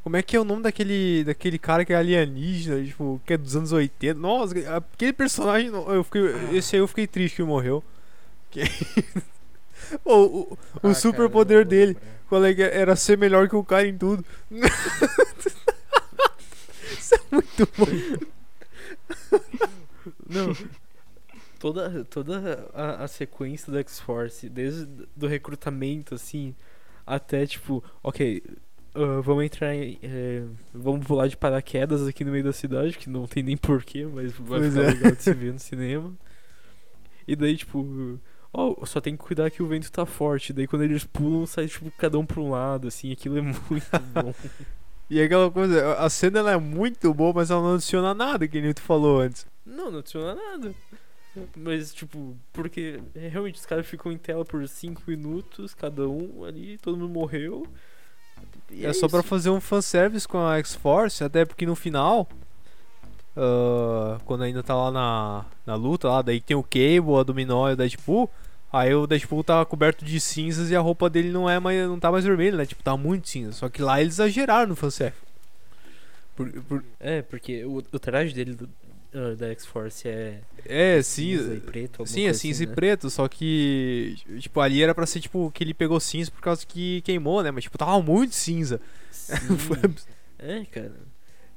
[0.04, 3.38] Como é que é o nome daquele, daquele cara que é alienígena, tipo, que é
[3.38, 4.20] dos anos 80?
[4.20, 6.22] Nossa, aquele personagem, eu fiquei,
[6.58, 7.82] esse aí eu fiquei triste que morreu.
[8.52, 8.64] Que-
[10.04, 11.96] o o, o Ah, super cara, poder dele,
[12.28, 12.78] qual é que é?
[12.78, 14.26] era ser melhor que o cara em tudo.
[16.92, 17.86] Isso é muito bom.
[20.30, 20.54] Não.
[21.60, 26.54] Toda, toda a, a sequência do X-Force, desde do recrutamento, assim,
[27.06, 28.44] até tipo, ok,
[28.96, 29.98] ah, vamos entrar em.
[30.04, 30.44] eh,
[30.74, 34.34] vamos pular de paraquedas aqui no meio da cidade, que não tem nem porquê, mas
[34.34, 34.88] vai Pois ficar é.
[34.88, 36.14] legal de se ver no cinema.
[37.28, 38.20] E daí, tipo,
[38.54, 40.52] ó, só tem que cuidar que o vento tá forte.
[40.54, 43.64] Daí quando eles pulam, sai, tipo, cada um pra um lado, assim, aquilo é muito
[44.14, 44.34] bom.
[45.14, 48.48] E é aquela coisa, a cena ela é muito boa, mas ela não adiciona nada,
[48.48, 49.46] que nem tu falou antes.
[49.66, 50.74] Não, não adiciona nada.
[51.56, 56.44] Mas, tipo, porque é, realmente os caras ficam em tela por 5 minutos, cada um
[56.46, 57.68] ali, todo mundo morreu.
[58.72, 59.28] E É, só pra isso.
[59.28, 62.28] fazer um fanservice com a X-Force, até porque no final,
[63.36, 67.70] ah, quando ainda tá lá na, na luta, lá, daí tem o Cable, a Dominó
[67.70, 68.30] e o Deadpool.
[68.74, 72.00] Aí o Deadpool tá coberto de cinzas e a roupa dele não é mais, não
[72.00, 72.66] tá mais vermelha, né?
[72.66, 73.52] Tipo, tá muito cinza.
[73.52, 75.22] Só que lá eles exageraram no fanservice.
[76.36, 78.68] Por, por- É, porque o, o traje dele do-
[79.14, 81.54] ah, da X-Force é é, cinza cinza.
[81.54, 82.06] e preto.
[82.08, 82.74] Sim, é cinza assim, e né?
[82.74, 86.66] preto, só que, tipo, ali era pra ser, tipo, que ele pegou cinza por causa
[86.66, 87.52] que queimou, né?
[87.52, 88.82] Mas, tipo, tava muito cinza.
[90.40, 90.92] É, cara.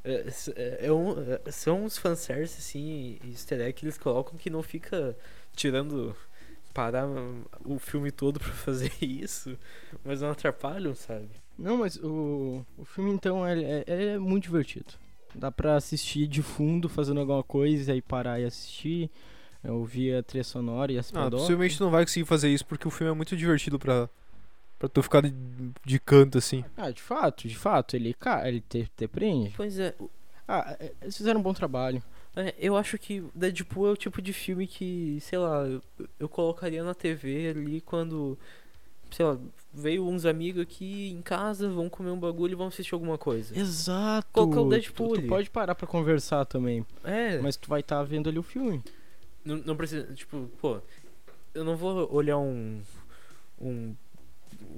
[0.04, 1.14] É, é- é um-
[1.44, 5.16] é- são uns fanservice, assim, easter egg que eles colocam que não fica
[5.56, 6.14] tirando.
[6.76, 7.06] Parar
[7.64, 9.56] o filme todo pra fazer isso,
[10.04, 11.28] mas não atrapalham, sabe?
[11.58, 14.92] Não, mas o, o filme, então, ele é, ele é muito divertido.
[15.34, 19.10] Dá pra assistir de fundo, fazendo alguma coisa, e parar e assistir.
[19.64, 22.66] é, Ouvir a trilha sonora e as Ah, possivelmente tu não vai conseguir fazer isso
[22.66, 24.08] porque o filme é muito divertido pra,
[24.78, 25.32] pra tu ficar de,
[25.84, 26.62] de canto, assim.
[26.76, 29.52] Ah, de fato, de fato, ele, ca- ele te, te prende.
[29.56, 29.94] Pois é,
[30.46, 32.02] Ah, é, eles fizeram um bom trabalho.
[32.36, 35.82] É, eu acho que Deadpool é o tipo de filme que, sei lá, eu,
[36.20, 38.38] eu colocaria na TV ali quando,
[39.10, 39.38] sei lá,
[39.72, 43.58] veio uns amigos aqui em casa, vão comer um bagulho e vão assistir alguma coisa.
[43.58, 44.28] Exato.
[44.32, 45.28] Colocar o Deadpool tu, tu ali.
[45.28, 48.82] pode parar pra conversar também, É, mas tu vai estar vendo ali o filme.
[49.44, 50.78] não, não precisa, tipo, pô,
[51.54, 52.82] eu não vou olhar um,
[53.58, 53.94] um,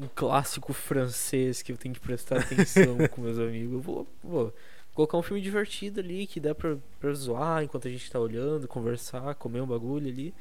[0.00, 3.72] um clássico francês que eu tenho que prestar atenção com meus amigos.
[3.74, 4.54] Eu vou, vou
[4.99, 8.66] colocar um filme divertido ali que dá pra, pra zoar enquanto a gente tá olhando,
[8.66, 10.34] conversar, comer um bagulho ali.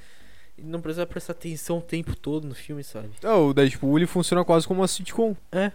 [0.57, 3.11] E não precisa prestar atenção o tempo todo no filme, sabe?
[3.21, 5.35] É, o Deadpool ele funciona quase como uma sitcom.
[5.51, 5.71] É,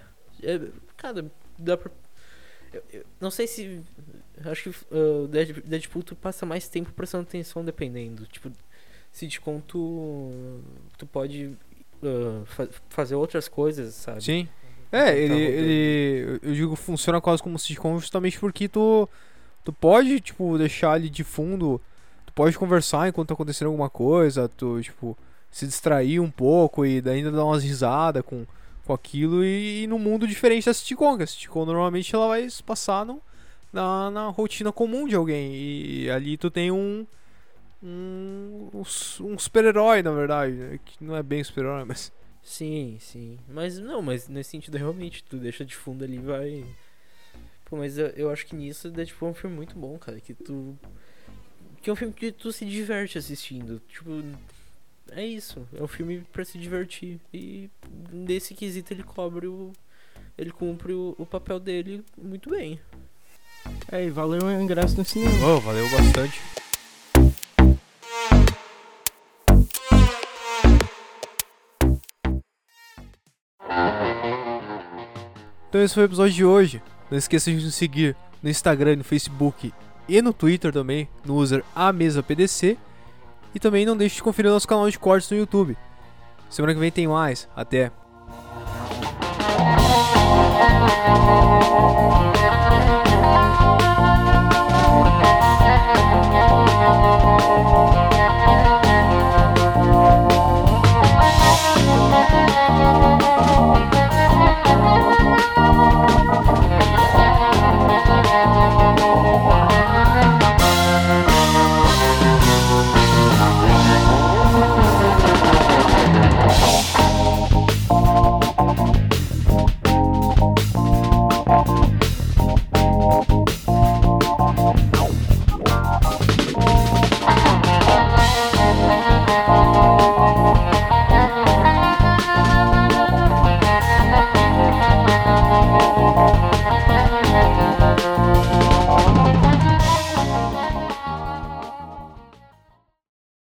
[0.97, 1.25] cara,
[1.57, 1.93] dá pra.
[2.73, 3.81] eu- eu não sei se.
[4.45, 8.27] Acho que uh, Dead- Deadpool tu passa mais tempo prestando atenção dependendo.
[8.27, 8.51] Tipo,
[9.13, 10.33] sitcom tu.
[10.99, 11.57] Tu pode
[12.03, 14.21] uh, fa- fazer outras coisas, sabe?
[14.25, 14.49] Sim.
[14.93, 15.41] Tá É, ele, rodando.
[15.71, 16.41] ele.
[16.43, 19.09] Eu digo funciona quase como sitcom justamente porque tu.
[19.65, 21.81] Tu pode, tipo, deixar ali de fundo.
[22.27, 24.49] Tu pode conversar enquanto tá acontecendo alguma coisa.
[24.49, 25.17] Tu, tipo,
[25.51, 28.45] se distrair um pouco e ainda dar umas risadas com,
[28.85, 29.45] com aquilo.
[29.45, 31.17] E, e num mundo diferente da sitcom.
[31.17, 33.21] Que a sitcom normalmente ela vai se passar no,
[33.73, 35.55] na, na rotina comum de alguém.
[35.55, 37.07] E ali tu tem um.
[37.85, 38.81] Um, um
[39.27, 40.53] um super-herói, na verdade.
[40.53, 42.13] né, Que não é bem super-herói, mas.
[42.43, 43.39] Sim, sim.
[43.49, 46.65] Mas não, mas nesse sentido realmente, tu deixa de fundo ali e vai.
[47.65, 50.21] Pô, mas eu, eu acho que nisso Deadpool é um filme muito bom, cara.
[50.21, 50.77] Que tu.
[51.81, 53.81] Que é um filme que tu se diverte assistindo.
[53.89, 54.23] Tipo.
[55.11, 55.67] É isso.
[55.75, 57.21] É um filme pra se divertir.
[57.33, 57.71] E
[58.13, 59.73] nesse quesito ele cobre o.
[60.37, 62.81] Ele cumpre o, o papel dele muito bem.
[63.91, 65.47] É, e valeu o ingresso no cinema.
[65.47, 66.41] Oh, valeu bastante.
[75.73, 76.83] Então esse foi o episódio de hoje.
[77.11, 79.73] Não esqueça de nos seguir no Instagram, no Facebook
[80.07, 82.77] e no Twitter também, no user AmesaPDC.
[83.55, 85.75] E também não deixe de conferir nosso canal de cortes no YouTube.
[86.51, 87.49] Semana que vem tem mais.
[87.57, 87.91] Até!